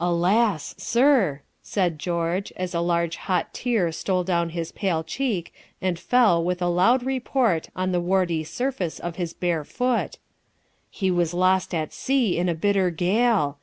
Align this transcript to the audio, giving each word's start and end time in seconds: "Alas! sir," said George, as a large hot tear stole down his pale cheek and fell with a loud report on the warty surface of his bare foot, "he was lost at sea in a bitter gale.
"Alas! 0.00 0.74
sir," 0.78 1.42
said 1.62 1.98
George, 1.98 2.54
as 2.56 2.72
a 2.72 2.80
large 2.80 3.16
hot 3.16 3.52
tear 3.52 3.92
stole 3.92 4.24
down 4.24 4.48
his 4.48 4.72
pale 4.72 5.04
cheek 5.04 5.52
and 5.82 5.98
fell 5.98 6.42
with 6.42 6.62
a 6.62 6.68
loud 6.68 7.02
report 7.02 7.68
on 7.76 7.92
the 7.92 8.00
warty 8.00 8.42
surface 8.44 8.98
of 8.98 9.16
his 9.16 9.34
bare 9.34 9.64
foot, 9.64 10.16
"he 10.88 11.10
was 11.10 11.34
lost 11.34 11.74
at 11.74 11.92
sea 11.92 12.38
in 12.38 12.48
a 12.48 12.54
bitter 12.54 12.88
gale. 12.88 13.56